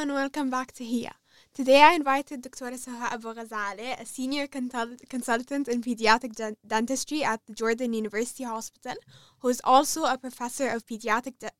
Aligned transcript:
And 0.00 0.14
welcome 0.14 0.48
back 0.48 0.72
to 0.76 0.82
Here. 0.82 1.12
Today 1.52 1.82
I 1.82 1.92
invited 1.92 2.40
Dr. 2.40 2.70
Saha 2.70 3.12
Abu 3.12 3.34
Ghazale, 3.34 4.00
a 4.00 4.06
senior 4.06 4.46
consultant 4.46 5.68
in 5.68 5.82
pediatric 5.82 6.56
dentistry 6.66 7.22
at 7.22 7.44
the 7.44 7.52
Jordan 7.52 7.92
University 7.92 8.44
Hospital, 8.44 8.94
who 9.40 9.48
is 9.48 9.60
also 9.62 10.04
a 10.04 10.16
professor 10.16 10.70
of 10.70 10.86
pediatric, 10.86 11.34
de- 11.38 11.50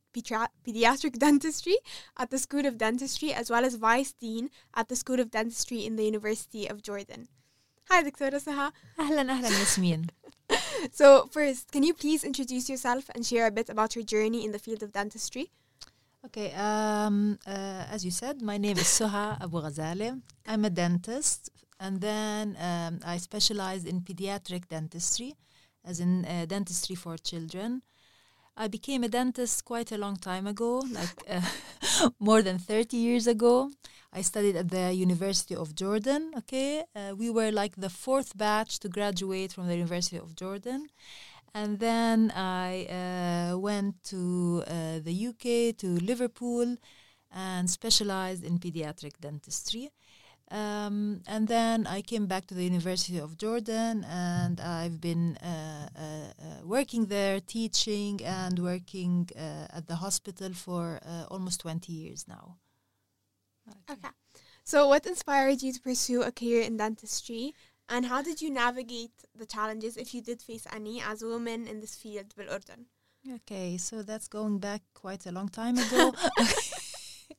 pediatric 0.66 1.18
dentistry 1.18 1.76
at 2.16 2.30
the 2.30 2.38
School 2.38 2.64
of 2.64 2.78
Dentistry, 2.78 3.34
as 3.34 3.50
well 3.50 3.62
as 3.62 3.74
vice 3.74 4.14
dean 4.14 4.48
at 4.72 4.88
the 4.88 4.96
School 4.96 5.20
of 5.20 5.30
Dentistry 5.30 5.84
in 5.84 5.96
the 5.96 6.04
University 6.04 6.66
of 6.66 6.82
Jordan. 6.82 7.28
Hi, 7.90 8.02
Dr. 8.02 8.30
Saha. 8.38 8.72
Ahlan, 8.98 9.28
ahlan, 9.28 9.50
Yasmin. 9.50 10.08
So, 10.92 11.28
first, 11.30 11.72
can 11.72 11.82
you 11.82 11.92
please 11.92 12.24
introduce 12.24 12.70
yourself 12.70 13.10
and 13.14 13.26
share 13.26 13.46
a 13.46 13.50
bit 13.50 13.68
about 13.68 13.94
your 13.94 14.04
journey 14.04 14.46
in 14.46 14.52
the 14.52 14.58
field 14.58 14.82
of 14.82 14.92
dentistry? 14.92 15.50
Okay, 16.26 16.52
um, 16.52 17.38
uh, 17.46 17.86
as 17.90 18.04
you 18.04 18.10
said, 18.10 18.42
my 18.42 18.58
name 18.58 18.76
is 18.76 18.84
Suha 18.84 19.40
Abu 19.42 19.62
Ghazali. 19.62 20.20
I'm 20.46 20.66
a 20.66 20.70
dentist, 20.70 21.48
and 21.80 21.98
then 21.98 22.56
um, 22.60 23.00
I 23.06 23.16
specialized 23.16 23.86
in 23.88 24.02
pediatric 24.02 24.68
dentistry, 24.68 25.34
as 25.82 25.98
in 25.98 26.26
uh, 26.26 26.44
dentistry 26.46 26.94
for 26.94 27.16
children. 27.16 27.80
I 28.54 28.68
became 28.68 29.02
a 29.02 29.08
dentist 29.08 29.64
quite 29.64 29.92
a 29.92 29.96
long 29.96 30.16
time 30.16 30.46
ago, 30.46 30.82
like 30.92 31.22
uh, 31.26 32.10
more 32.18 32.42
than 32.42 32.58
30 32.58 32.98
years 32.98 33.26
ago. 33.26 33.70
I 34.12 34.20
studied 34.20 34.56
at 34.56 34.68
the 34.68 34.92
University 34.92 35.54
of 35.56 35.74
Jordan. 35.74 36.32
Okay, 36.36 36.84
uh, 36.94 37.14
we 37.16 37.30
were 37.30 37.50
like 37.50 37.76
the 37.76 37.88
fourth 37.88 38.36
batch 38.36 38.78
to 38.80 38.90
graduate 38.90 39.54
from 39.54 39.68
the 39.68 39.74
University 39.74 40.18
of 40.18 40.36
Jordan. 40.36 40.88
And 41.54 41.78
then 41.78 42.32
I 42.34 42.86
uh, 42.86 43.58
went 43.58 44.02
to 44.04 44.62
uh, 44.66 45.00
the 45.00 45.26
UK, 45.28 45.76
to 45.78 45.86
Liverpool, 46.04 46.76
and 47.32 47.68
specialized 47.68 48.44
in 48.44 48.58
pediatric 48.58 49.18
dentistry. 49.20 49.90
Um, 50.50 51.22
and 51.28 51.46
then 51.46 51.86
I 51.86 52.02
came 52.02 52.26
back 52.26 52.46
to 52.46 52.54
the 52.54 52.64
University 52.64 53.18
of 53.18 53.36
Jordan, 53.36 54.04
and 54.04 54.60
I've 54.60 55.00
been 55.00 55.36
uh, 55.36 55.88
uh, 55.96 56.02
uh 56.02 56.66
working 56.66 57.06
there, 57.06 57.38
teaching, 57.40 58.20
and 58.24 58.58
working 58.58 59.28
uh, 59.36 59.76
at 59.76 59.86
the 59.86 59.96
hospital 59.96 60.52
for 60.52 61.00
almost 61.30 61.60
20 61.60 61.92
years 61.92 62.26
now. 62.26 62.56
Okay. 63.68 63.92
okay. 63.92 64.08
So, 64.64 64.88
what 64.88 65.06
inspired 65.06 65.62
you 65.62 65.72
to 65.72 65.80
pursue 65.80 66.22
a 66.22 66.32
career 66.32 66.62
in 66.62 66.76
dentistry? 66.76 67.54
And 67.89 68.05
how 68.07 68.21
did 68.21 68.41
you 68.41 68.49
navigate 68.49 69.17
the 69.35 69.45
challenges, 69.45 69.95
if 69.97 70.13
you 70.13 70.21
did 70.21 70.41
face 70.41 70.65
any, 70.73 71.01
as 71.01 71.21
a 71.21 71.27
woman 71.27 71.67
in 71.67 71.79
this 71.81 71.95
field 71.95 72.33
بالأردن? 72.37 72.85
Okay, 73.27 73.77
so 73.77 74.03
that's 74.03 74.27
going 74.27 74.59
back 74.59 74.81
quite 74.93 75.25
a 75.25 75.31
long 75.31 75.49
time 75.49 75.77
ago. 75.77 76.13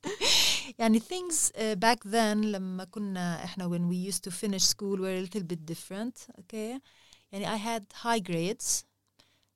يعني 0.79 1.01
things 1.01 1.51
uh, 1.55 1.75
back 1.77 2.03
then 2.05 2.45
لما 2.45 2.85
كنا 2.85 3.45
احنا 3.45 3.69
when 3.69 3.89
we 3.89 3.97
used 3.97 4.23
to 4.25 4.31
finish 4.31 4.65
school 4.65 4.99
were 4.99 5.17
a 5.17 5.21
little 5.21 5.43
bit 5.43 5.65
different 5.67 6.27
okay 6.41 6.81
يعني 7.33 7.47
I 7.47 7.57
had 7.57 7.85
high 7.93 8.21
grades 8.21 8.85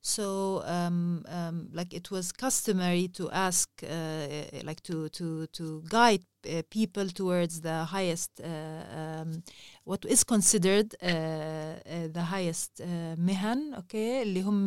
so 0.04 0.62
um, 0.64 1.22
um, 1.28 1.68
like 1.74 1.92
it 1.92 2.10
was 2.10 2.32
customary 2.32 3.06
to 3.08 3.30
ask 3.30 3.68
uh, 3.82 4.26
like 4.64 4.82
to 4.82 5.08
to 5.10 5.46
to 5.48 5.82
guide 5.88 6.24
uh, 6.48 6.62
people 6.70 7.06
towards 7.08 7.60
the 7.60 7.84
highest 7.84 8.40
uh, 8.40 8.46
um, 9.00 9.42
what 9.84 10.02
is 10.06 10.24
considered 10.24 10.94
uh, 11.02 11.06
uh, 11.06 12.08
the 12.16 12.22
highest 12.22 12.80
uh, 12.80 12.86
مهن 13.18 13.74
اوكي 13.74 14.22
اللي 14.22 14.42
هم 14.42 14.66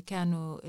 كانوا 0.00 0.60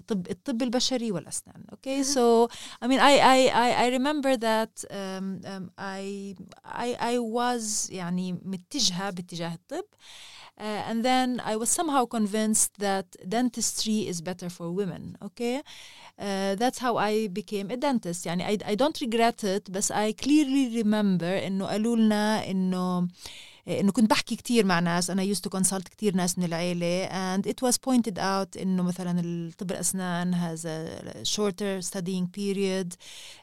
الطب 0.00 0.30
الطب 0.30 0.62
البشري 0.62 1.12
والاسنان 1.12 1.64
اوكي 1.72 2.04
so 2.04 2.48
i 2.84 2.88
mean 2.88 3.00
i 3.00 3.18
i 3.18 3.48
i, 3.48 3.84
I 3.84 3.90
remember 3.98 4.36
that 4.36 4.84
um, 4.90 5.40
um, 5.44 5.70
i 5.78 6.34
i 6.64 6.96
i 7.00 7.18
was 7.18 7.90
يعني 7.90 8.32
متجهه 8.32 9.10
باتجاه 9.10 9.54
الطب 9.54 9.84
uh, 10.60 10.90
and 10.90 11.04
then 11.04 11.40
I 11.44 11.56
was 11.56 11.70
somehow 11.70 12.04
convinced 12.06 12.78
that 12.78 13.06
dentistry 13.28 14.08
is 14.08 14.20
better 14.20 14.48
for 14.48 14.70
women. 14.70 15.16
Okay, 15.22 15.62
uh, 16.18 16.54
that's 16.54 16.78
how 16.78 16.96
I 16.96 17.28
became 17.28 17.70
a 17.70 17.76
dentist. 17.76 18.26
يعني 18.26 18.42
I, 18.42 18.72
I 18.72 18.74
don't 18.74 19.00
regret 19.00 19.44
it, 19.44 19.70
but 19.72 19.90
I 19.90 20.12
clearly 20.12 20.82
remember 20.82 21.46
إنه 21.46 21.66
قالوا 21.66 21.96
لنا 21.96 22.50
إنه 22.50 23.08
انه 23.68 23.92
كنت 23.92 24.10
بحكي 24.10 24.36
كثير 24.36 24.66
مع 24.66 24.80
ناس 24.80 25.10
انا 25.10 25.34
used 25.34 25.38
to 25.38 25.58
consult 25.58 25.82
كثير 25.82 26.14
ناس 26.14 26.38
من 26.38 26.44
العيله 26.44 27.08
and 27.08 27.46
it 27.46 27.68
was 27.68 27.76
pointed 27.76 28.18
out 28.18 28.62
انه 28.62 28.82
مثلا 28.82 29.20
الطب 29.20 29.70
الاسنان 29.70 30.34
has 30.34 30.58
a 30.64 31.24
shorter 31.24 31.82
studying 31.82 32.26
period 32.26 32.94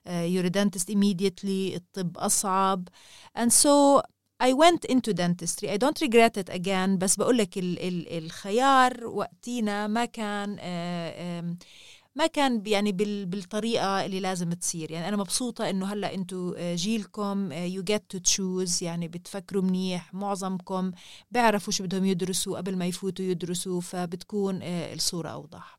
uh, 0.08 0.12
you're 0.12 0.46
a 0.46 0.50
dentist 0.50 0.90
immediately 0.90 1.75
الطب 1.75 2.18
اصعب 2.18 2.90
and 3.38 3.52
so 3.52 4.02
I 4.41 4.53
went 4.53 4.84
into 4.84 5.12
dentistry 5.12 5.69
I 5.71 5.76
don't 5.76 6.00
regret 6.00 6.37
it 6.37 6.49
again 6.49 6.99
بس 6.99 7.16
بقول 7.16 7.38
لك 7.38 7.59
ال 7.59 7.78
ال 7.78 8.25
الخيار 8.25 9.06
وقتينا 9.06 9.87
ما 9.87 10.04
كان 10.04 10.56
uh, 10.56 11.44
um, 11.44 11.66
ما 12.15 12.26
كان 12.26 12.62
يعني 12.66 12.93
بالطريقة 13.25 14.04
اللي 14.04 14.21
لازم 14.21 14.53
تصير 14.53 14.91
يعني 14.91 15.09
أنا 15.09 15.16
مبسوطة 15.16 15.71
إنه 15.71 15.87
هلأ 15.87 16.15
أنتم 16.15 16.54
جيلكم 16.59 17.53
you 17.53 17.83
get 17.83 18.03
to 18.09 18.19
choose 18.19 18.83
يعني 18.82 19.09
بتفكروا 19.09 19.62
منيح 19.62 20.15
معظمكم 20.15 20.93
بيعرفوا 21.31 21.72
شو 21.72 21.84
بدهم 21.84 22.04
يدرسوا 22.04 22.56
قبل 22.56 22.77
ما 22.77 22.87
يفوتوا 22.87 23.25
يدرسوا 23.25 23.81
فبتكون 23.81 24.60
الصورة 24.62 25.28
أوضح 25.28 25.78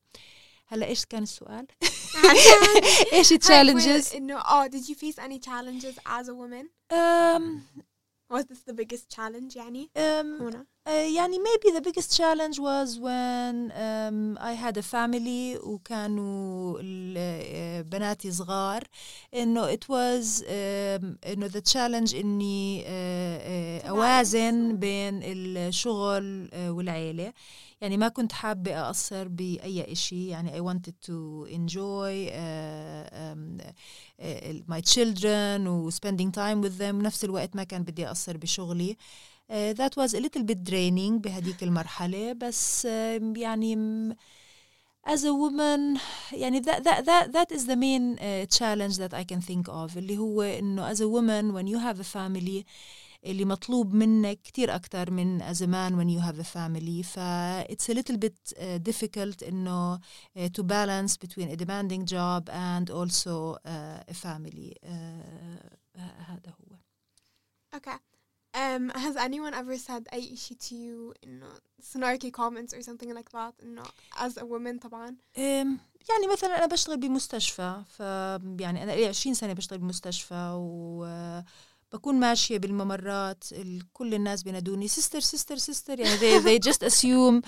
هلأ 0.68 0.86
إيش 0.86 1.06
كان 1.06 1.24
السؤال؟ 1.24 1.68
إيش 3.14 3.32
التشالنجز؟ 3.32 4.14
إنه 4.14 4.38
آه 4.38 4.68
did 4.68 4.84
you 4.90 4.96
face 4.96 5.20
any 5.20 5.40
challenges 5.40 5.98
as 6.06 6.28
a 6.28 6.34
woman؟ 6.34 6.66
um, 6.94 7.62
Was 8.32 8.46
this 8.46 8.60
the 8.60 8.74
biggest 8.74 9.10
challenge 9.10 9.56
يعني 9.56 9.90
um, 9.96 10.42
هنا؟ 10.42 10.66
Uh, 10.88 10.92
يعني 10.92 11.38
maybe 11.40 11.72
the 11.72 11.82
biggest 11.82 12.16
challenge 12.18 12.60
was 12.60 13.00
when 13.00 13.72
um, 13.72 14.38
I 14.40 14.54
had 14.54 14.78
a 14.78 14.84
family 14.84 15.58
وكانوا 15.64 16.80
بناتي 17.82 18.32
صغار 18.32 18.84
إنه 19.34 19.76
it 19.76 19.90
was 19.90 20.42
um, 20.42 21.18
إنه 21.28 21.48
the 21.48 21.62
challenge 21.62 22.16
إني 22.16 22.84
uh, 22.84 22.88
uh, 22.88 23.88
أوازن 23.90 24.78
بين 24.78 25.20
الشغل 25.24 26.50
uh, 26.52 26.56
والعيلة 26.56 27.34
يعني 27.81 27.97
ما 27.97 28.09
كنت 28.09 28.33
حابة 28.33 28.81
أقصر 28.81 29.29
بأي 29.29 29.93
إشي 29.93 30.29
يعني 30.29 30.59
I 30.59 30.63
wanted 30.63 30.95
to 31.07 31.47
enjoy 31.51 32.31
uh, 32.31 33.09
um, 33.15 33.61
uh, 34.21 34.75
my 34.75 34.81
children 34.81 35.67
و 35.67 35.91
spending 35.91 36.31
time 36.33 36.63
with 36.65 36.79
them 36.79 36.95
نفس 36.95 37.25
الوقت 37.25 37.57
ما 37.57 37.65
كان 37.65 37.83
بدي 37.83 38.07
أقصر 38.07 38.37
بشغلي 38.37 38.97
uh, 39.51 39.75
that 39.75 39.97
was 40.03 40.15
a 40.15 40.21
little 40.21 40.43
bit 40.43 40.65
draining 40.71 41.21
بهديك 41.21 41.63
المرحلة 41.63 42.33
بس 42.33 42.87
uh, 42.87 43.39
يعني 43.39 43.77
as 45.07 45.21
a 45.25 45.33
woman 45.35 46.01
يعني 46.33 46.61
that, 46.63 46.85
that, 46.85 47.05
that, 47.05 47.33
that 47.33 47.53
is 47.53 47.67
the 47.67 47.77
main 47.77 48.19
uh, 48.19 48.47
challenge 48.47 48.97
that 48.99 49.13
I 49.13 49.25
can 49.25 49.41
think 49.41 49.69
of 49.69 49.97
اللي 49.97 50.19
هو 50.19 50.43
إنه 50.43 50.95
as 50.95 51.01
a 51.01 51.09
woman 51.09 51.53
when 51.53 51.67
you 51.67 51.79
have 51.79 52.01
a 52.01 52.05
family 52.05 52.65
اللي 53.26 53.46
مطلوب 53.46 53.94
منك 53.94 54.42
كتير 54.42 54.76
أكتر 54.76 55.12
من 55.12 55.42
a 55.42 55.56
man 55.56 55.94
when 55.98 56.10
you 56.10 56.22
have 56.26 56.40
a 56.40 56.48
family 56.48 57.04
ف 57.04 57.20
it's 57.72 57.90
a 57.90 57.94
little 57.94 58.18
bit 58.18 58.54
uh, 58.58 58.92
difficult 58.92 59.44
إنه 59.44 59.98
uh, 59.98 60.00
to 60.40 60.64
balance 60.64 61.18
between 61.18 61.50
a 61.50 61.56
demanding 61.56 62.06
job 62.06 62.50
and 62.50 62.90
also 62.90 63.58
uh, 63.66 64.12
a 64.12 64.14
family 64.14 64.74
uh, 64.84 66.00
هذا 66.02 66.50
هو 66.50 66.78
Okay. 67.76 67.98
Um, 68.54 68.90
has 68.90 69.16
anyone 69.16 69.54
ever 69.54 69.78
said 69.78 70.14
أي 70.14 70.36
شيء 70.36 70.58
to 70.58 70.74
you 70.74 71.14
إنه 71.24 71.50
snarky 71.82 72.32
comments 72.32 72.74
or 72.74 72.82
something 72.82 73.14
like 73.14 73.30
that 73.32 73.64
إنه 73.64 73.84
as 74.16 74.38
a 74.38 74.46
woman 74.46 74.80
طبعا؟ 74.82 75.16
um, 75.36 75.40
يعني 76.10 76.28
مثلا 76.34 76.58
أنا 76.58 76.66
بشتغل 76.66 76.98
بمستشفى 76.98 77.84
ف 77.88 78.00
يعني 78.62 78.84
أنا 78.84 78.92
لي 78.92 79.06
20 79.06 79.34
سنة 79.34 79.54
بشتغل 79.54 79.80
بمستشفى 79.80 80.54
و 80.58 81.06
بكون 81.92 82.16
ماشية 82.16 82.58
بالممرات 82.58 83.44
كل 83.94 84.14
الناس 84.14 84.44
بينادوني 84.44 84.88
sister 84.88 85.20
sister 85.20 85.58
sister 85.58 86.00
يعني 86.00 86.18
they, 86.18 86.44
they 86.44 86.70
just 86.70 86.92
assume 86.92 87.42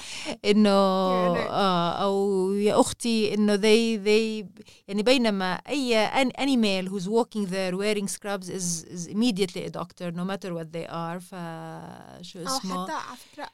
إنه 0.46 0.70
آه 1.50 1.92
أو 1.92 2.52
يا 2.54 2.80
أختي 2.80 3.34
إنه 3.34 3.58
they 3.58 4.00
they 4.06 4.46
يعني 4.88 5.04
بينما 5.04 5.54
أي 5.54 6.08
any 6.30 6.58
male 6.58 6.90
who's 6.92 7.08
walking 7.08 7.46
there 7.46 7.76
wearing 7.78 8.08
scrubs 8.08 8.50
is, 8.50 8.84
is 8.84 9.08
immediately 9.08 9.66
a 9.66 9.70
doctor 9.70 10.12
no 10.12 10.26
matter 10.26 10.54
what 10.54 10.72
they 10.72 10.88
are. 10.88 11.20
فشو 11.20 12.44
اسمه 12.44 12.76
أو 12.76 12.84
حتى 12.84 12.92
على 12.92 13.18
فكرة 13.18 13.50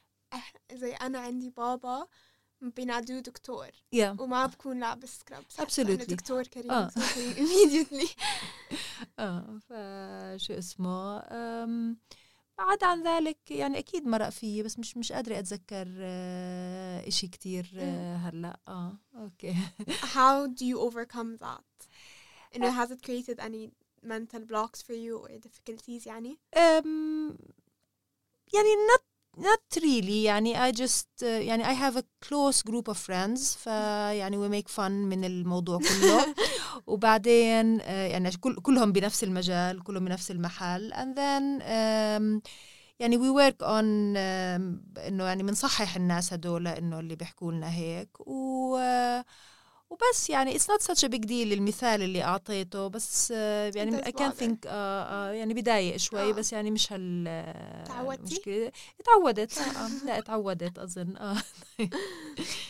زي 0.72 0.92
أنا 0.92 1.18
عندي 1.18 1.50
بابا 1.50 2.06
بينادوه 2.60 3.20
دكتور. 3.20 3.66
Yeah. 3.96 4.20
وما 4.20 4.46
بكون 4.46 4.80
لابس 4.80 5.18
scrub 5.18 5.44
absolutely. 5.58 6.06
دكتور 6.10 6.42
كريم 6.46 6.70
آه. 6.70 6.90
كريم 7.14 7.34
immediately. 7.46 8.08
آه. 9.18 9.58
فشو 9.68 10.52
اسمه 10.52 11.18
بعد 12.58 12.84
عن 12.84 13.02
ذلك 13.02 13.50
يعني 13.50 13.78
أكيد 13.78 14.06
مرق 14.06 14.28
فيي 14.28 14.62
بس 14.62 14.78
مش 14.78 14.96
مش 14.96 15.12
قادرة 15.12 15.38
أتذكر 15.38 15.88
آه 16.00 17.08
إشي 17.08 17.28
كتير 17.28 17.70
آه 17.76 18.16
هلأ. 18.16 18.60
آه. 18.68 18.96
okay. 19.14 19.54
How 20.14 20.46
do 20.46 20.64
you 20.64 20.90
overcome 20.90 21.42
that? 21.44 21.88
إنه 22.56 22.84
has 22.84 22.90
it 22.90 23.02
created 23.02 23.40
any 23.40 23.70
mental 24.02 24.40
blocks 24.40 24.82
for 24.82 24.94
you 24.94 25.18
or 25.18 25.28
difficulties 25.38 26.06
يعني? 26.06 26.38
um, 26.56 26.86
يعني 28.54 28.74
not 28.92 29.07
not 29.38 29.82
really. 29.82 30.24
يعني 30.24 30.70
I 30.70 30.72
just 30.72 31.06
uh, 31.20 31.24
يعني 31.24 31.64
I 31.64 31.72
have 31.72 31.96
a 31.96 32.04
close 32.26 32.62
group 32.62 32.88
of 32.88 32.96
friends. 32.96 33.56
فيعني 33.56 34.36
we 34.36 34.62
make 34.62 34.68
fun 34.68 34.90
من 34.90 35.24
الموضوع 35.24 35.78
كله. 35.78 36.34
وبعدين 36.86 37.80
uh, 37.80 37.84
يعني 37.84 38.30
كل 38.30 38.54
كلهم 38.54 38.92
بنفس 38.92 39.24
المجال 39.24 39.82
كلهم 39.82 40.04
بنفس 40.04 40.30
المحل. 40.30 40.92
And 40.92 41.16
then 41.16 41.62
um, 41.62 42.50
يعني 42.98 43.18
we 43.18 43.30
work 43.40 43.62
on 43.62 43.84
um, 44.16 44.98
إنه 45.06 45.24
يعني 45.24 45.42
بنصحح 45.42 45.96
الناس 45.96 46.32
هدول 46.32 46.68
إنه 46.68 47.00
اللي 47.00 47.16
بيحكوا 47.16 47.52
لنا 47.52 47.72
هيك. 47.72 48.20
و 48.20 48.78
uh, 48.78 49.24
وبس 49.89 50.29
يعني 50.29 50.59
it's 50.59 50.63
not 50.63 50.81
such 50.81 51.03
a 51.03 51.09
big 51.09 51.25
deal 51.25 51.31
المثال 51.51 52.01
اللي 52.01 52.23
أعطيته 52.23 52.87
بس 52.87 53.33
آه، 53.35 53.71
يعني 53.75 54.01
I 54.01 54.11
can't 54.11 54.33
think 54.39 54.57
uh, 54.65 54.67
uh, 54.67 55.33
يعني 55.33 55.53
بضايق 55.53 55.97
شوي 55.97 56.29
آه. 56.29 56.31
بس 56.31 56.53
يعني 56.53 56.71
مش 56.71 56.93
هال 56.93 57.25
آه، 57.27 57.83
تعودتي؟ 57.83 58.21
المشكلة 58.21 58.71
تعودت 59.05 59.57
آه. 59.57 60.05
لا 60.05 60.19
تعودت 60.19 60.79
أظن 60.79 61.17
آه. 61.17 61.37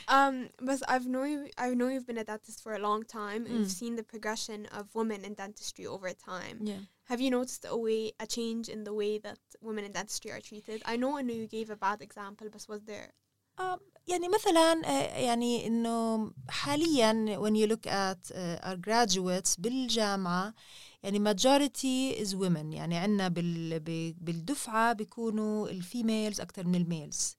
Um, 0.10 0.50
but 0.62 0.80
I've 0.88 1.08
know 1.08 1.24
you, 1.24 1.40
I 1.58 1.74
know 1.74 1.88
you've 1.94 2.08
been 2.12 2.18
a 2.18 2.28
dentist 2.32 2.62
for 2.64 2.74
a 2.74 2.80
long 2.90 3.04
time 3.04 3.42
and 3.46 3.54
you've 3.60 3.76
Mm. 3.76 3.82
seen 3.82 3.94
the 4.02 4.08
progression 4.14 4.60
of 4.78 4.84
women 5.00 5.20
in 5.28 5.34
dentistry 5.44 5.86
over 5.96 6.10
time. 6.34 6.58
yeah. 6.72 6.82
Have 7.12 7.20
you 7.26 7.32
noticed 7.40 7.64
a 7.76 7.78
way, 7.86 8.02
a 8.26 8.28
change 8.38 8.66
in 8.76 8.80
the 8.88 8.94
way 9.02 9.14
that 9.28 9.40
women 9.68 9.84
in 9.88 9.92
dentistry 10.00 10.30
are 10.36 10.44
treated? 10.50 10.78
I 10.94 10.96
know 11.02 11.12
I 11.20 11.22
know 11.28 11.36
you 11.44 11.48
gave 11.58 11.70
a 11.78 11.80
bad 11.88 12.00
example, 12.08 12.48
but 12.54 12.64
was 12.74 12.82
there? 12.92 13.10
آه، 13.59 13.81
يعني 14.09 14.29
مثلا 14.29 14.83
آه، 14.85 15.19
يعني 15.19 15.67
إنه 15.67 16.31
حاليا 16.49 17.13
when 17.41 17.53
you 17.55 17.71
look 17.73 17.87
at 17.87 18.31
uh, 18.33 18.67
our 18.67 18.77
graduates 18.77 19.61
بالجامعة 19.61 20.55
يعني 21.03 21.35
majority 21.35 22.19
is 22.25 22.35
women. 22.35 22.73
يعني 22.75 22.97
عندنا 22.97 23.29
بال, 23.29 23.81
ب- 23.81 24.25
بالدفعة 24.25 24.93
بيكونوا 24.93 25.69
الفيميلز 25.69 26.41
أكتر 26.41 26.67
من 26.67 26.75
الميلز. 26.75 27.37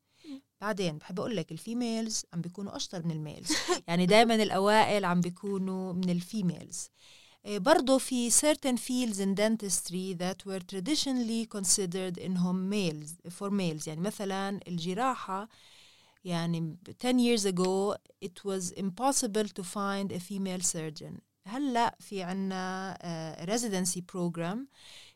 بعدين 0.61 0.97
بحب 0.97 1.19
أقول 1.19 1.35
لك 1.35 1.51
ال 1.51 1.60
females 1.61 2.25
عم 2.33 2.41
بيكونوا 2.41 2.75
أشطر 2.75 3.05
من 3.05 3.11
ال 3.11 3.18
males 3.18 3.51
يعني 3.87 4.05
دائما 4.05 4.35
الأوائل 4.35 5.05
عم 5.05 5.21
بيكونوا 5.21 5.93
من 5.93 6.09
ال 6.09 6.19
females 6.19 6.89
آه، 7.45 7.57
برضو 7.57 7.97
في 7.97 8.31
certain 8.31 8.75
fields 8.77 9.15
in 9.17 9.35
dentistry 9.39 10.15
that 10.21 10.45
were 10.45 10.61
traditionally 10.73 11.57
considered 11.57 12.19
إنهم 12.25 12.71
males 12.71 13.31
for 13.39 13.49
males. 13.49 13.87
يعني 13.87 14.01
مثلا 14.01 14.59
الجراحة 14.67 15.49
يعني 16.24 16.76
10 16.98 17.18
years 17.18 17.44
ago 17.46 17.94
it 18.24 18.44
was 18.44 18.72
impossible 18.72 19.48
to 19.48 19.62
find 19.62 20.12
a 20.12 20.18
female 20.18 20.62
surgeon 20.62 21.20
هلا 21.46 21.96
في 22.00 22.22
عنا 22.22 22.94
uh, 23.00 23.50
residency 23.50 24.00
program 24.00 24.58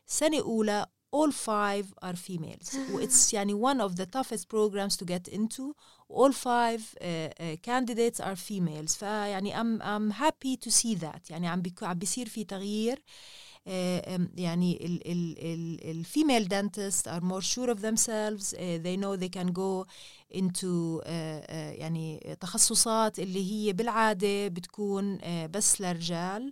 سنة 0.05 0.39
أولى 0.39 0.85
all 1.13 1.31
five 1.31 1.85
are 2.01 2.15
females 2.15 2.75
وإتس 2.93 3.33
يعني 3.33 3.53
one 3.53 3.81
of 3.81 3.95
the 3.95 4.05
toughest 4.05 4.47
programs 4.47 4.97
to 4.97 5.05
get 5.05 5.27
into 5.27 5.73
all 6.09 6.31
five 6.31 6.81
uh, 7.01 7.05
uh, 7.05 7.55
candidates 7.61 8.19
are 8.19 8.35
females 8.35 8.95
فيعني 8.97 9.53
I'm, 9.55 9.81
I'm 9.81 10.11
happy 10.11 10.57
to 10.57 10.71
see 10.71 10.95
that 10.95 11.29
يعني 11.29 11.47
عم 11.47 11.61
بيكو 11.61 11.85
عم 11.85 11.99
بيصير 11.99 12.29
في 12.29 12.43
تغيير 12.43 12.95
uh, 12.95 13.69
um, 13.69 14.21
يعني 14.37 14.85
ال, 14.85 15.11
ال, 15.11 15.37
ال, 15.39 15.89
ال 15.89 16.05
female 16.05 16.47
dentists 16.47 17.07
are 17.07 17.21
more 17.21 17.41
sure 17.41 17.69
of 17.69 17.81
themselves 17.81 18.53
uh, 18.53 18.77
they 18.83 18.97
know 18.97 19.15
they 19.15 19.29
can 19.29 19.51
go 19.51 19.85
into 20.31 21.01
uh, 21.01 21.05
uh, 21.05 21.51
يعني 21.53 22.37
تخصصات 22.41 23.19
اللي 23.19 23.51
هي 23.51 23.73
بالعادة 23.73 24.47
بتكون 24.47 25.19
uh, 25.19 25.23
بس 25.25 25.81
للرجال 25.81 26.51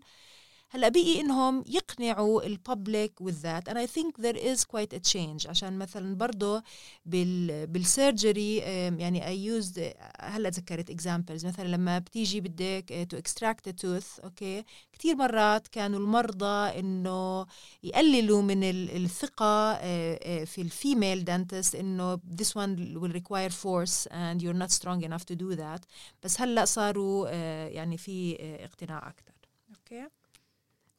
هلأ 0.74 0.88
بقي 0.88 1.20
إنهم 1.20 1.64
يقنعوا 1.66 2.42
ال 2.46 2.56
public 2.56 3.12
that. 3.22 3.68
And 3.68 3.76
I 3.78 3.86
think 3.86 4.16
there 4.22 4.36
is 4.36 4.64
quite 4.64 4.92
a 4.96 5.00
change. 5.12 5.46
عشان 5.48 5.78
مثلا 5.78 6.14
برضه 6.16 6.62
بال 7.06 7.66
بال 7.66 7.86
surgery 7.86 8.56
يعني 8.56 9.20
I 9.22 9.62
used 9.62 9.80
هلأ 10.20 10.50
تذكرت 10.50 10.90
examples. 10.90 11.44
مثلا 11.44 11.68
لما 11.68 11.98
بتيجي 11.98 12.40
بدك 12.40 13.08
to 13.14 13.16
extract 13.18 13.70
a 13.70 13.74
tooth 13.84 14.24
okay؟ 14.24 14.64
كثير 14.92 15.16
مرات 15.16 15.68
كانوا 15.68 15.98
المرضى 15.98 16.78
إنه 16.78 17.46
يقللوا 17.82 18.42
من 18.42 18.64
ال- 18.64 19.04
الثقة 19.04 19.72
آه، 19.72 19.78
آه، 20.22 20.44
في 20.44 20.62
ال 20.62 20.71
female 20.71 21.24
dentist 21.24 21.74
إنه 21.74 22.16
this 22.16 22.48
one 22.54 22.78
will 23.00 23.12
require 23.20 23.50
force 23.52 24.06
and 24.10 24.42
you're 24.42 24.62
not 24.62 24.70
strong 24.70 25.02
enough 25.04 25.24
to 25.32 25.36
do 25.36 25.56
that. 25.56 25.80
بس 26.22 26.40
هلأ 26.40 26.64
صاروا 26.64 27.28
آه، 27.30 27.68
يعني 27.68 27.96
في 27.96 28.36
آه، 28.40 28.64
اقتناع 28.64 29.08
أكثر 29.08 29.32
okay؟ 29.70 30.08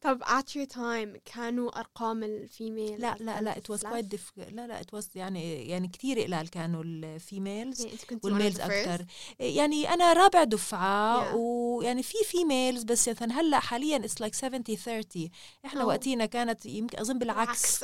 طب 0.04 0.24
at 0.24 0.50
your 0.56 0.74
time 0.76 1.20
كانوا 1.36 1.80
أرقام 1.80 2.24
ال 2.24 2.35
female 2.35 3.02
لا 3.02 3.16
لا 3.20 3.42
لا 3.42 3.54
it 3.56 3.76
was 3.76 3.80
quite 3.80 4.16
difficult 4.16 4.52
لا 4.54 4.68
لا 4.68 4.82
it 4.82 5.00
was 5.00 5.06
يعني 5.16 5.68
يعني 5.70 5.88
كثير 5.88 6.20
قلال 6.22 6.50
كانوا 6.50 6.84
ال 6.84 6.96
females 6.96 7.82
يعني 7.86 7.98
وال 8.24 8.34
males 8.34 8.60
أكثر 8.60 9.06
يعني 9.40 9.90
أنا 9.94 10.14
رابع 10.14 10.44
دفعة 10.44 11.04
Yeah. 11.32 11.36
ويعني 11.36 12.04
في 12.04 12.18
females 12.26 12.84
بس 12.84 13.10
مثلا 13.10 13.40
هلأ 13.42 13.60
حاليا 13.60 13.98
it's 13.98 14.22
like 14.22 14.34
70 14.36 14.64
30 14.64 15.30
إحنا 15.66 15.82
Oh. 15.84 15.86
وقتينا 15.86 16.26
كانت 16.26 16.66
يمكن 16.66 17.00
أظن 17.00 17.20
بالعكس. 17.20 17.84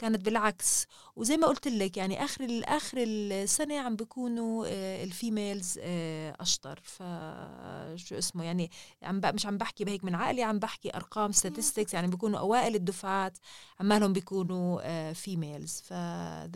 كانت 0.00 0.24
بالعكس 0.24 0.86
وزي 1.16 1.36
ما 1.36 1.46
قلت 1.46 1.68
لك 1.68 1.96
يعني 1.96 2.24
اخر 2.24 2.62
اخر 2.64 2.98
السنة 3.00 3.78
عم 3.80 3.96
بيكونوا 3.96 4.66
آه، 4.68 5.04
ال 5.04 5.13
females 5.13 5.78
آه، 5.82 6.36
اشطر 6.40 6.80
فشو 6.84 8.18
اسمه 8.18 8.44
يعني 8.44 8.70
عم 9.02 9.20
مش 9.24 9.46
عم 9.46 9.58
بحكي 9.58 9.84
بهيك 9.84 10.04
من 10.04 10.14
عقلي 10.14 10.42
عم 10.42 10.58
بحكي 10.58 10.96
ارقام 10.96 11.32
statistics 11.32 11.94
يعني 11.94 12.06
بيكونوا 12.06 12.38
اوائل 12.38 12.74
الدفعات 12.74 13.38
عمالهم 13.80 14.12
بيكونوا 14.12 15.12
فيميلز 15.12 15.80
ف 15.84 15.92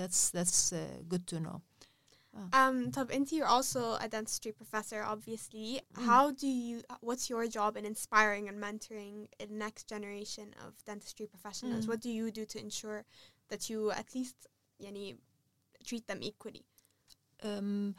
that's 0.00 0.30
that's 0.38 0.72
uh, 0.72 1.14
good 1.14 1.36
to 1.36 1.40
know 1.46 1.58
Um, 2.52 2.90
طب 2.92 3.10
أنت 3.10 3.34
you're 3.34 3.46
also 3.46 3.96
a 4.04 4.08
dentistry 4.08 4.52
professor 4.52 5.00
obviously 5.14 5.80
how 6.08 6.30
do 6.32 6.48
you 6.48 6.82
what's 7.00 7.30
your 7.30 7.46
job 7.46 7.76
in 7.76 7.84
inspiring 7.92 8.48
and 8.48 8.56
mentoring 8.68 9.14
the 9.38 9.46
next 9.66 9.82
generation 9.94 10.46
of 10.64 10.70
dentistry 10.90 11.26
professionals 11.34 11.84
Mm. 11.84 11.90
what 11.90 12.00
do 12.06 12.10
you 12.18 12.26
do 12.40 12.44
to 12.52 12.58
ensure 12.66 13.00
that 13.49 13.69
you 13.69 13.91
at 13.91 14.15
least 14.15 14.47
يعني 14.79 15.17
treat 15.83 16.07
them 16.07 16.21
equally 16.21 16.63
um, 17.43 17.93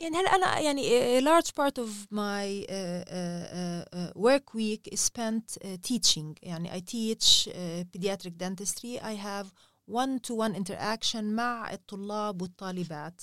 يعني 0.00 0.16
هلا 0.16 0.34
انا 0.34 0.58
يعني 0.58 1.18
a 1.18 1.22
large 1.22 1.50
part 1.54 1.78
of 1.78 1.88
my 2.10 2.66
uh, 2.68 2.72
uh, 2.72 3.84
uh, 3.92 4.12
work 4.16 4.54
week 4.54 4.88
is 4.92 5.00
spent 5.00 5.58
uh, 5.64 5.76
teaching 5.82 6.34
يعني 6.42 6.70
I 6.70 6.80
teach 6.80 7.48
uh, 7.48 7.84
pediatric 7.92 8.36
dentistry 8.36 9.00
I 9.00 9.14
have 9.14 9.52
one 9.86 10.18
to 10.20 10.34
one 10.34 10.54
interaction 10.54 11.24
مع 11.24 11.72
الطلاب 11.72 12.42
والطالبات 12.42 13.22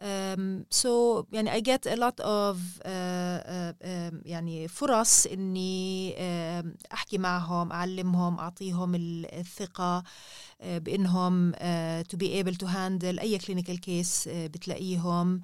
Um, 0.00 0.64
so 0.70 1.26
يعني 1.32 1.50
I 1.50 1.60
get 1.60 1.86
a 1.86 1.96
lot 1.96 2.20
of 2.20 2.56
uh, 2.84 2.88
uh, 2.88 3.72
um, 3.84 4.22
يعني 4.24 4.68
فرص 4.68 5.26
إني 5.26 6.12
um, 6.16 6.66
أحكي 6.92 7.18
معهم 7.18 7.72
أعلمهم 7.72 8.38
أعطيهم 8.38 8.94
ال- 8.94 9.34
الثقة 9.34 10.02
uh, 10.02 10.64
بإنهم 10.66 11.52
uh, 11.52 11.58
to 12.12 12.16
be 12.16 12.32
able 12.42 12.54
to 12.54 12.66
handle 12.66 13.20
أي 13.20 13.38
clinical 13.38 13.76
case 13.76 14.26
uh, 14.26 14.30
بتلاقيهم. 14.30 15.40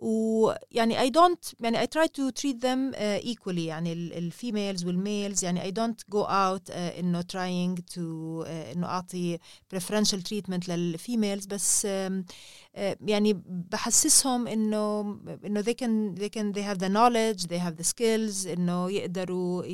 ويعني 0.00 1.00
I 1.00 1.10
don't 1.10 1.44
يعني 1.60 1.80
I 1.80 1.86
try 1.86 2.08
to 2.08 2.30
treat 2.30 2.64
them 2.66 2.94
equally 2.94 3.66
يعني 3.66 3.92
ال 3.92 4.03
females 4.03 4.84
وال 4.84 5.01
males 5.01 5.44
يعني 5.44 5.62
I 5.62 5.70
don't 5.70 6.00
go 6.10 6.22
out 6.22 6.70
إنه 6.70 7.22
trying 7.22 7.80
to 7.80 8.44
uh, 8.44 8.48
إنه 8.48 8.86
أعطي 8.86 9.38
preferential 9.70 10.22
treatment 10.22 10.68
لل 10.68 10.85
females 10.85 11.46
بس 11.46 11.86
um, 11.86 11.88
uh, 11.88 12.80
يعني 13.00 13.42
بحسسهم 13.46 14.46
إنه 14.46 15.00
إنه 15.44 15.62
they 15.62 15.70
كان 15.70 16.14
they 16.18 16.30
can 16.30 16.56
they 16.56 16.62
have 16.62 16.78
the 16.78 16.88
knowledge 16.88 17.46
they 17.46 17.58
have 17.58 17.76
the 17.82 17.88
skills 17.90 18.46
إنه 18.46 18.90
يقدروا 18.90 19.64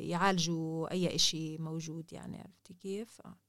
يعالجوا 0.00 0.90
أي 0.92 1.18
شيء 1.18 1.60
موجود 1.60 2.12
يعني 2.12 2.38
عرفتي 2.38 2.74
كيف؟ 2.74 3.20
آه. 3.24 3.45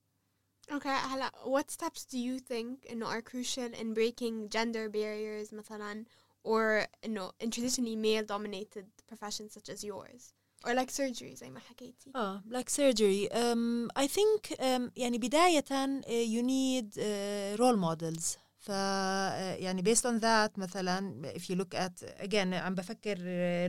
Okay 0.71 0.89
هلا 0.89 1.33
what 1.45 1.71
steps 1.71 2.05
do 2.05 2.19
you 2.19 2.39
think 2.39 2.91
إنه 2.91 3.07
are 3.07 3.23
crucial 3.23 3.73
in 3.81 3.95
breaking 3.95 4.49
gender 4.49 4.89
barriers 4.89 5.53
مثلا 5.53 6.05
or 6.45 6.87
إنه 7.05 7.31
in 7.41 7.51
traditionally 7.51 7.97
male 7.97 8.25
dominated 8.25 8.87
professions 9.07 9.53
such 9.53 9.69
as 9.69 9.85
yours 9.85 10.33
or 10.67 10.75
like 10.75 10.91
surgery 10.91 11.35
زي 11.35 11.51
ما 11.51 11.61
حكيتي 11.61 12.13
اه 12.17 12.43
like 12.51 12.71
surgery 12.71 13.29
um, 13.33 13.91
I 13.97 14.07
think 14.07 14.59
um, 14.59 14.91
يعني 14.97 15.19
بداية 15.19 15.65
uh, 15.65 16.09
you 16.09 16.43
need 16.43 16.97
uh, 16.99 17.57
role 17.63 17.77
models 17.77 18.39
ف 18.68 18.70
يعني 18.70 19.82
based 19.82 20.06
on 20.06 20.20
that 20.20 20.60
مثلا 20.60 21.22
if 21.36 21.42
you 21.50 21.56
look 21.56 21.76
at 21.76 22.24
again 22.26 22.54
عم 22.54 22.76
بفكر 22.76 23.18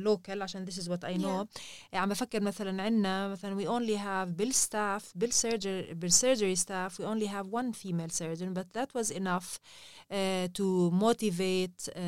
local 0.00 0.42
عشان 0.42 0.66
this 0.66 0.74
is 0.74 0.88
what 0.88 1.04
I 1.04 1.16
know 1.16 1.46
yeah. 1.92 1.96
عم 1.96 2.08
بفكر 2.08 2.40
مثلا 2.40 2.82
عندنا 2.82 3.28
مثلا 3.28 3.60
we 3.60 3.66
only 3.66 3.96
have 3.96 4.42
بالstaff 4.42 5.02
بالsurgery 5.24 5.94
بالsurgery 5.94 6.56
staff 6.56 6.98
we 6.98 7.04
only 7.04 7.26
have 7.26 7.46
one 7.46 7.72
female 7.72 8.10
surgeon 8.10 8.54
but 8.54 8.66
that 8.72 8.88
was 8.94 9.10
enough 9.10 9.58
uh, 10.10 10.48
to 10.58 10.90
motivate 10.90 11.88
uh, 11.88 11.98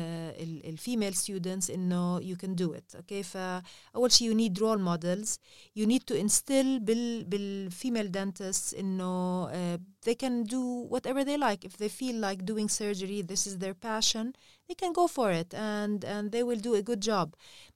الفيميل 0.65 1.15
students 1.15 1.69
انه 1.69 2.19
you 2.19 2.35
can 2.35 2.55
do 2.55 2.73
it 2.73 2.99
okay 2.99 3.21
فاول 3.23 4.11
شيء 4.11 4.31
you 4.31 4.35
need 4.35 4.59
role 4.59 4.79
models 4.79 5.37
you 5.79 5.85
need 5.85 6.13
to 6.13 6.15
instill 6.15 6.79
بال 6.81 7.23
بالفيميل 7.23 8.11
dentists 8.11 8.79
انه 8.79 9.47
uh, 9.47 9.79
they 10.06 10.14
can 10.14 10.44
do 10.44 10.62
whatever 10.94 11.24
they 11.24 11.36
like 11.48 11.64
if 11.64 11.74
they 11.76 11.88
feel 11.88 12.16
like 12.26 12.44
doing 12.52 12.68
surgery 12.68 13.20
this 13.22 13.46
is 13.46 13.54
their 13.58 13.74
passion 13.74 14.32
they 14.68 14.74
can 14.82 14.92
go 14.92 15.06
for 15.16 15.28
it 15.40 15.50
and 15.54 16.04
and 16.04 16.24
they 16.34 16.42
will 16.48 16.60
do 16.68 16.74
a 16.74 16.82
good 16.90 17.00
job 17.00 17.28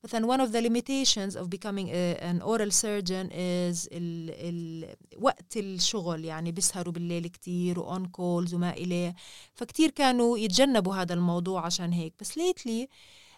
But 0.02 0.10
then 0.12 0.26
one 0.26 0.40
of 0.40 0.50
the 0.52 0.62
limitations 0.68 1.32
of 1.40 1.44
becoming 1.56 1.88
a, 1.88 2.16
an 2.30 2.40
oral 2.42 2.70
surgeon 2.70 3.26
is 3.32 3.88
ال, 3.92 4.30
ال, 4.48 4.94
وقت 5.16 5.56
الشغل 5.56 6.24
يعني 6.24 6.52
بيسهروا 6.52 6.92
بالليل 6.92 7.26
كتير 7.26 7.80
وأون 7.80 8.06
كولز 8.06 8.54
وما 8.54 8.70
إليه 8.72 9.14
فكتير 9.54 9.90
كانوا 9.90 10.38
يتجنبوا 10.38 10.94
هذا 10.94 11.14
الموضوع 11.14 11.66
عشان 11.66 11.92
هيك 11.92 12.14
بس 12.20 12.38
lately 12.38 12.86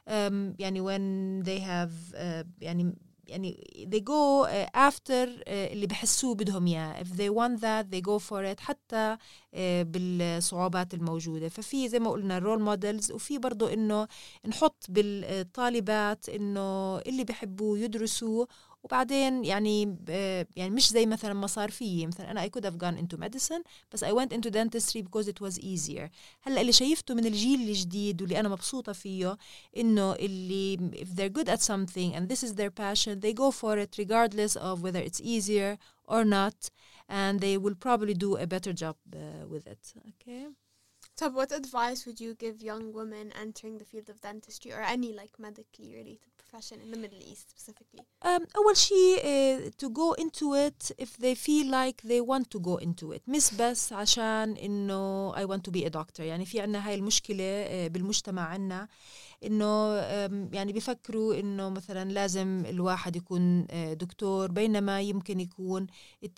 um, 0.06 0.54
يعني 0.58 0.80
when 0.80 1.44
they 1.44 1.60
have 1.60 2.14
uh, 2.14 2.46
يعني 2.60 2.94
يعني 3.27 3.63
they 3.93 3.99
go 3.99 4.45
uh, 4.47 4.79
after 4.89 5.27
uh, 5.27 5.43
اللي 5.47 5.87
بحسوه 5.87 6.35
بدهم 6.35 6.67
إياه. 6.67 7.03
If 7.03 7.07
they 7.07 7.29
want 7.29 7.59
that 7.61 7.85
they 7.95 8.01
go 8.01 8.19
for 8.19 8.55
it. 8.55 8.59
حتى 8.59 9.17
uh, 9.17 9.57
بالصعوبات 9.57 10.93
الموجودة. 10.93 11.49
ففي 11.49 11.89
زي 11.89 11.99
ما 11.99 12.09
قلنا 12.11 12.39
role 12.39 12.61
models 12.61 13.11
وفي 13.11 13.37
برضه 13.37 13.73
إنه 13.73 14.07
نحط 14.47 14.85
بالطالبات 14.89 16.29
إنه 16.29 16.97
اللي 16.97 17.23
بحبوه 17.23 17.79
يدرسوا 17.79 18.45
وبعدين 18.83 19.45
يعني 19.45 19.97
يعني 20.55 20.69
مش 20.69 20.89
زي 20.89 21.05
مثلا 21.05 21.33
ما 21.33 21.47
صار 21.47 21.71
فيي 21.71 22.07
مثلا 22.07 22.31
أنا 22.31 22.47
I 22.47 22.49
could 22.49 22.63
have 22.65 22.77
gone 22.77 22.97
into 23.01 23.17
medicine 23.17 23.63
بس 23.91 24.03
I 24.03 24.07
went 24.11 24.33
into 24.33 24.49
dentistry 24.49 25.01
because 25.01 25.27
it 25.27 25.41
was 25.41 25.59
easier 25.59 26.09
هلا 26.41 26.61
اللي 26.61 26.71
شايفته 26.71 27.13
من 27.13 27.25
الجيل 27.25 27.61
الجديد 27.61 28.21
واللي 28.21 28.39
أنا 28.39 28.49
مبسوطه 28.49 28.93
فيه 28.93 29.37
انه 29.77 30.13
اللي 30.13 30.77
if 30.77 31.07
they're 31.17 31.39
good 31.41 31.49
at 31.49 31.61
something 31.61 32.15
and 32.15 32.29
this 32.29 32.43
is 32.49 32.53
their 32.53 32.71
passion 32.71 33.19
they 33.19 33.33
go 33.33 33.51
for 33.51 33.77
it 33.77 33.97
regardless 34.03 34.55
of 34.55 34.81
whether 34.81 35.01
it's 35.09 35.21
easier 35.21 35.77
or 36.07 36.23
not 36.25 36.69
and 37.09 37.39
they 37.39 37.57
will 37.57 37.75
probably 37.85 38.13
do 38.13 38.37
a 38.37 38.47
better 38.53 38.73
job 38.83 38.95
uh, 39.15 39.19
with 39.53 39.65
it 39.73 39.83
okay 40.09 40.43
So, 41.20 41.28
what 41.28 41.52
advice 41.52 42.06
would 42.06 42.20
you 42.20 42.34
give 42.34 42.62
young 42.62 42.92
women 42.92 43.32
entering 43.44 43.78
the 43.78 43.84
field 43.84 44.08
of 44.08 44.20
dentistry 44.20 44.72
or 44.72 44.80
any 44.80 45.12
like 45.12 45.34
medically 45.38 45.90
related 46.00 46.30
profession 46.36 46.80
in 46.84 46.90
the 46.90 46.96
Middle 46.96 47.22
East 47.30 47.50
specifically? 47.50 48.04
Um, 48.22 48.46
أول 48.56 48.76
شيء 48.76 49.18
uh, 49.18 49.70
to 49.78 49.90
go 49.90 50.12
into 50.12 50.54
it 50.54 50.90
if 50.98 51.16
they 51.18 51.34
feel 51.34 51.70
like 51.70 52.02
they 52.02 52.20
want 52.20 52.50
to 52.50 52.60
go 52.60 52.76
into 52.76 53.12
it 53.12 53.22
مش 53.28 53.54
بس 53.58 53.92
عشان 53.92 54.56
إنه 54.56 55.32
I 55.32 55.44
want 55.44 55.62
to 55.64 55.70
be 55.70 55.84
a 55.84 55.90
doctor 55.90 56.20
يعني 56.20 56.46
في 56.46 56.60
عنا 56.60 56.88
هاي 56.88 56.94
المشكلة 56.94 57.64
uh, 57.64 57.90
بالمجتمع 57.92 58.42
عنا 58.42 58.88
انه 59.44 59.96
يعني 60.52 60.72
بيفكروا 60.72 61.34
انه 61.34 61.68
مثلا 61.68 62.10
لازم 62.12 62.64
الواحد 62.66 63.16
يكون 63.16 63.66
دكتور 63.92 64.52
بينما 64.52 65.00
يمكن 65.00 65.40
يكون 65.40 65.86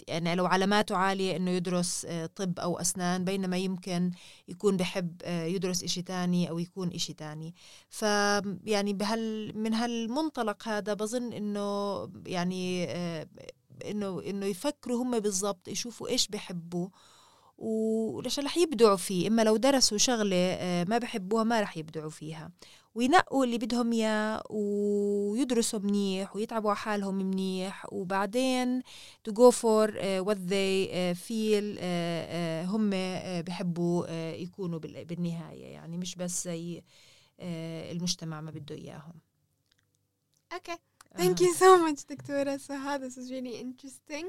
يعني 0.09 0.35
لو 0.35 0.47
علاماته 0.47 0.97
عاليه 0.97 1.37
انه 1.37 1.51
يدرس 1.51 2.07
طب 2.37 2.59
او 2.59 2.79
اسنان 2.79 3.25
بينما 3.25 3.57
يمكن 3.57 4.11
يكون 4.49 4.68
بحب 4.78 5.22
يدرس 5.26 5.84
إشي 5.84 6.02
تاني 6.02 6.50
أو 6.50 6.60
يكون 6.60 6.92
إشي 6.94 7.14
تاني. 7.14 7.56
فيعني 7.90 8.94
بهال 8.94 9.58
من 9.58 9.74
هالمنطلق 9.74 10.68
هذا 10.68 10.94
بظن 10.94 11.34
إنه 11.34 12.10
يعني 12.26 12.86
إنه 13.86 14.22
إنه 14.22 14.46
يفكروا 14.46 15.04
هم 15.04 15.20
بالضبط 15.20 15.68
يشوفوا 15.68 16.08
إيش 16.08 16.28
بحبوا 16.28 16.88
وليش 17.58 18.40
رح 18.40 18.58
يبدعوا 18.58 18.96
فيه. 18.96 19.28
إما 19.28 19.42
لو 19.42 19.58
درسوا 19.58 19.98
شغلة 19.98 20.58
ما 20.88 20.98
بحبوها 20.98 21.44
ما 21.44 21.62
رح 21.62 21.78
يبدعوا 21.78 22.10
فيها. 22.10 22.52
وينقوا 22.96 23.46
اللي 23.46 23.58
بدهم 23.58 23.92
اياه 23.94 24.44
ويدرسوا 24.50 25.80
منيح 25.80 26.36
ويتعبوا 26.36 26.70
على 26.70 26.78
حالهم 26.78 27.16
منيح 27.16 27.94
وبعدين 27.94 28.82
to 29.30 29.32
go 29.32 29.52
for 29.52 29.88
uh, 29.90 30.24
what 30.28 30.38
they 30.38 30.90
uh, 30.90 31.16
feel 31.28 31.78
uh, 31.78 31.82
uh, 31.82 32.70
هم 32.70 32.92
uh, 32.92 33.46
بحبوا 33.46 34.06
uh, 34.06 34.40
يكونوا 34.40 34.80
بالنهاية 34.80 35.66
يعني 35.66 35.98
مش 35.98 36.16
بس 36.16 36.44
زي 36.44 36.80
uh, 36.80 37.42
المجتمع 37.92 38.42
ما 38.42 38.52
بده 38.52 38.76
إياهم 38.76 39.14
Okay. 40.54 40.78
Thank 41.16 41.40
you 41.42 41.54
so 41.54 41.78
much, 41.78 42.00
Dr. 42.08 42.46
Saha. 42.68 43.00
This 43.00 43.18
was 43.18 43.32
really 43.32 43.56
interesting. 43.66 44.26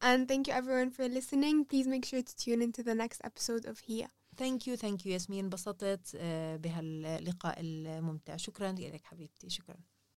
And 0.00 0.28
thank 0.28 0.46
you 0.48 0.54
everyone 0.60 0.90
for 0.90 1.08
listening. 1.08 1.64
Please 1.64 1.86
make 1.86 2.04
sure 2.04 2.22
to 2.22 2.36
tune 2.36 2.62
into 2.62 2.82
the 2.82 2.94
next 2.94 3.20
episode 3.24 3.64
of 3.66 3.80
HIA. 3.80 4.08
ثانك 4.38 4.68
يو 4.68 4.76
ثانك 4.76 5.06
يو 5.06 5.12
ياسمين 5.12 5.44
انبسطت 5.44 6.16
بهاللقاء 6.62 7.56
الممتع. 7.60 8.36
شكرا 8.36 8.72
لك 8.72 9.04
حبيبتي. 9.04 9.50
شكرا. 9.50 9.76